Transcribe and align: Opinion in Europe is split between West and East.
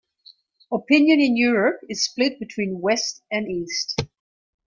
Opinion 0.71 1.19
in 1.19 1.37
Europe 1.37 1.81
is 1.87 2.03
split 2.05 2.39
between 2.39 2.81
West 2.81 3.21
and 3.29 3.47
East. 3.47 4.01